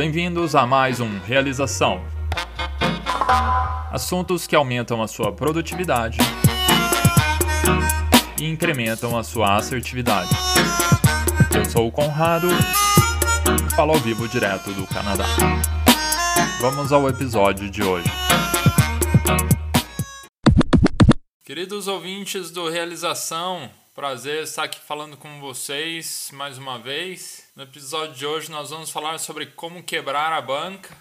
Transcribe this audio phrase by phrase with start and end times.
[0.00, 2.02] Bem-vindos a mais um Realização.
[3.92, 6.16] Assuntos que aumentam a sua produtividade
[8.40, 10.30] e incrementam a sua assertividade.
[11.54, 12.48] Eu sou o Conrado,
[13.76, 15.26] falo ao vivo direto do Canadá.
[16.62, 18.10] Vamos ao episódio de hoje.
[21.44, 23.68] Queridos ouvintes do Realização,
[24.00, 27.50] prazer estar aqui falando com vocês mais uma vez.
[27.54, 30.96] No episódio de hoje nós vamos falar sobre como quebrar a banca.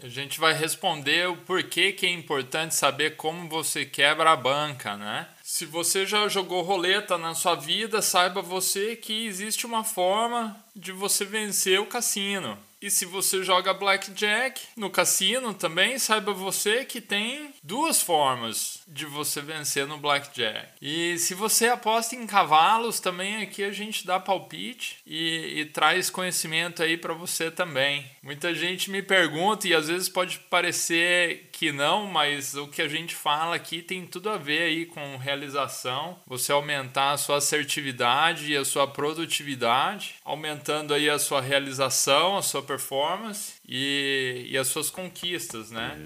[0.00, 4.96] A gente vai responder o porquê que é importante saber como você quebra a banca,
[4.96, 5.26] né?
[5.60, 10.90] Se você já jogou roleta na sua vida, saiba você que existe uma forma de
[10.90, 12.56] você vencer o cassino.
[12.80, 19.06] E se você joga blackjack no cassino também, saiba você que tem duas formas de
[19.06, 20.68] você vencer no blackjack.
[20.80, 26.10] E se você aposta em cavalos, também aqui a gente dá palpite e, e traz
[26.10, 28.04] conhecimento aí para você também.
[28.22, 32.88] Muita gente me pergunta e às vezes pode parecer que não, mas o que a
[32.88, 38.52] gente fala aqui tem tudo a ver aí com realização, você aumentar a sua assertividade
[38.52, 44.68] e a sua produtividade, aumentando aí a sua realização, a sua performance e, e as
[44.68, 45.96] suas conquistas, né?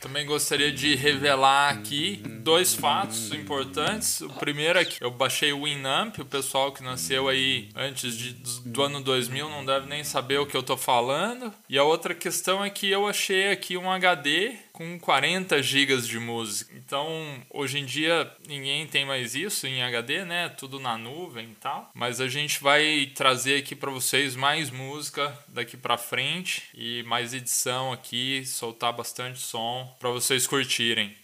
[0.00, 4.22] Também gostaria de revelar aqui dois fatos importantes.
[4.22, 8.32] O primeiro é que eu baixei o Winamp, o pessoal que nasceu aí antes de,
[8.64, 11.52] do ano 2000 não deve nem saber o que eu tô falando.
[11.68, 16.18] E a outra questão é que eu achei aqui um HD com 40 GB de
[16.18, 16.72] música.
[16.74, 17.06] Então,
[17.50, 20.48] hoje em dia ninguém tem mais isso em HD, né?
[20.48, 21.90] Tudo na nuvem e tal.
[21.92, 27.34] Mas a gente vai trazer aqui para vocês mais música daqui para frente e mais
[27.34, 31.14] edição aqui, soltar bastante som para vocês curtirem.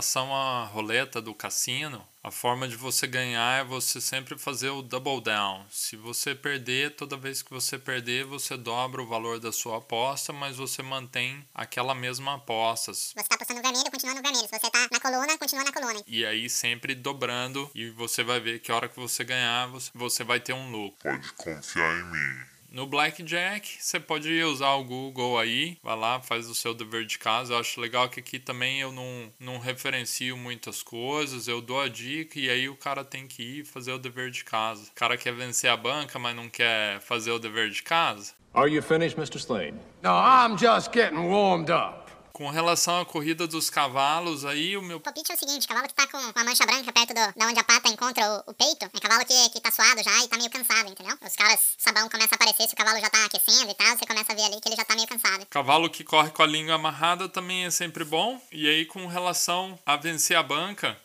[0.00, 4.80] Relação à roleta do cassino, a forma de você ganhar é você sempre fazer o
[4.80, 5.66] double down.
[5.70, 10.32] Se você perder, toda vez que você perder, você dobra o valor da sua aposta,
[10.32, 12.94] mas você mantém aquela mesma aposta.
[12.94, 14.48] Você está apostando no vermelho, continua no vermelho.
[14.48, 16.02] Se você está na coluna, continua na coluna.
[16.06, 19.90] E aí sempre dobrando e você vai ver que a hora que você ganhar, você,
[19.94, 20.98] você vai ter um lucro.
[20.98, 22.59] Pode confiar em mim.
[22.70, 27.18] No Blackjack, você pode usar o Google aí, vai lá, faz o seu dever de
[27.18, 27.52] casa.
[27.52, 31.88] Eu acho legal que aqui também eu não, não referencio muitas coisas, eu dou a
[31.88, 34.84] dica e aí o cara tem que ir fazer o dever de casa.
[34.84, 38.34] O cara quer vencer a banca, mas não quer fazer o dever de casa.
[38.54, 39.38] Are you finished, Mr.
[39.38, 39.74] Slade?
[40.02, 41.99] No, I'm just getting warmed up.
[42.40, 44.96] Com relação à corrida dos cavalos, aí o meu.
[44.96, 47.46] O palpite é o seguinte: cavalo que tá com uma mancha branca perto do, da
[47.46, 50.26] onde a pata encontra o, o, peito, é cavalo que, que tá suado já e
[50.26, 51.14] tá meio cansado, entendeu?
[51.20, 54.06] Os caras, sabão começa a aparecer, se o cavalo já tá aquecendo e tal, você
[54.06, 55.44] começa a ver ali que ele já tá meio cansado.
[55.50, 58.40] Cavalo que corre com a língua amarrada também é sempre bom.
[58.50, 60.98] E aí, com relação a vencer a banca,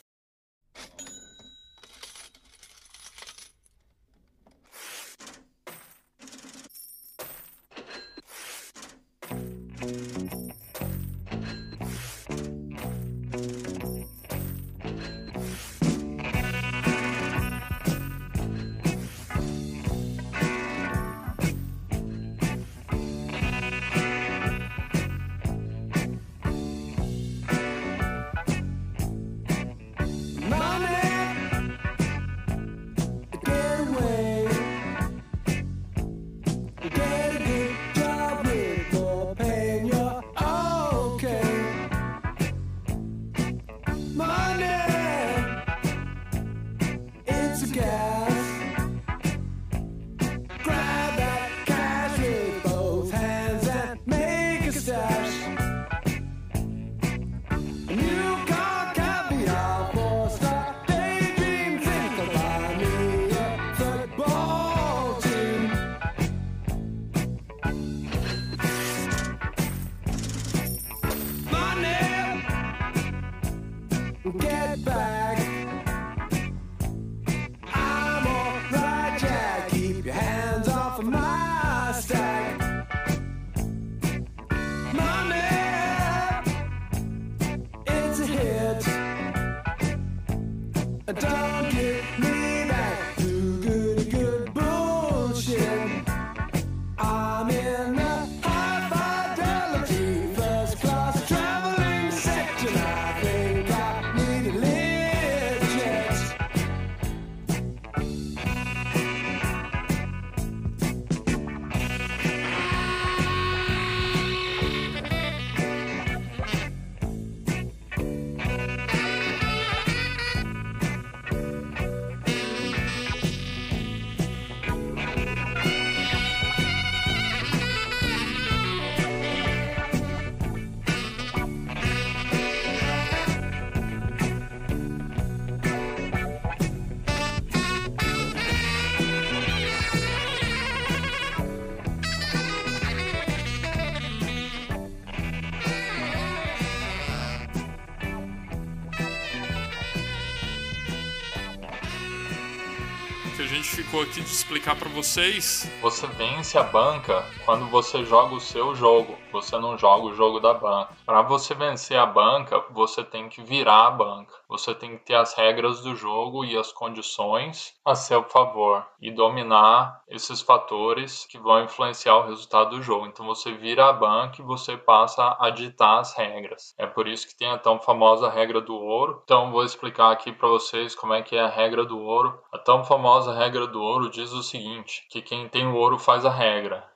[153.35, 155.69] que a gente ficou aqui de explicar para vocês.
[155.81, 160.39] Você vence a banca quando você joga o seu jogo, você não joga o jogo
[160.39, 160.93] da banca.
[161.05, 164.33] Para você vencer a banca, você tem que virar a banca.
[164.47, 169.11] Você tem que ter as regras do jogo e as condições a seu favor e
[169.11, 173.07] dominar esses fatores que vão influenciar o resultado do jogo.
[173.07, 176.73] Então você vira a banca e você passa a ditar as regras.
[176.77, 179.21] É por isso que tem a tão famosa regra do ouro.
[179.23, 182.39] Então vou explicar aqui para vocês como é que é a regra do ouro.
[182.51, 186.25] A tão famosa regra do ouro diz o seguinte: que quem tem o ouro faz
[186.25, 186.87] a regra.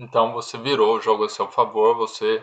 [0.00, 2.42] Então você virou o jogo a seu favor, você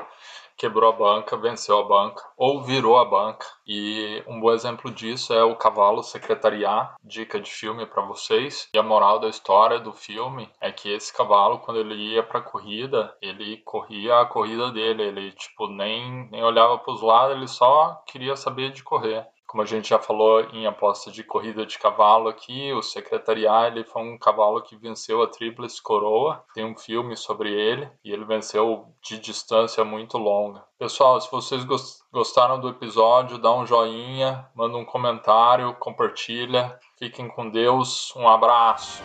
[0.55, 3.47] quebrou a banca, venceu a banca ou virou a banca.
[3.65, 8.69] E um bom exemplo disso é o cavalo secretariar, dica de filme para vocês.
[8.71, 12.41] E a moral da história do filme é que esse cavalo, quando ele ia para
[12.41, 17.47] corrida, ele corria a corrida dele, ele tipo nem nem olhava para os lados, ele
[17.47, 19.25] só queria saber de correr.
[19.47, 23.85] Como a gente já falou em aposta de corrida de cavalo aqui, o Secretariat ele
[23.85, 26.43] foi um cavalo que venceu a Tríplice Coroa.
[26.53, 30.63] Tem um filme sobre ele e ele venceu de distância muito longa.
[30.77, 36.77] Pessoal, se vocês gos- gostaram do episódio, dá um joinha, manda um comentário, compartilha.
[36.99, 38.13] Fiquem com Deus.
[38.17, 39.01] Um abraço.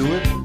[0.00, 0.39] Do it.